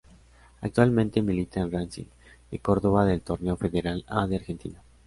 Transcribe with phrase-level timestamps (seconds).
[0.61, 2.07] Actualmente milita en Racing
[2.49, 4.81] de Córdoba del Torneo Federal A de Argentina.